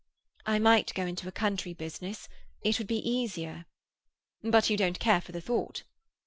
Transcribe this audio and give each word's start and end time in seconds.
"I 0.47 0.57
might 0.57 0.95
go 0.95 1.05
into 1.05 1.27
a 1.27 1.31
country 1.31 1.75
business: 1.75 2.27
it 2.63 2.79
would 2.79 2.87
be 2.87 3.07
easier." 3.07 3.67
"But 4.41 4.67
you 4.67 4.75
don't 4.75 4.97
care 4.99 5.21
for 5.21 5.31
the 5.31 5.41
thought?" 5.41 5.83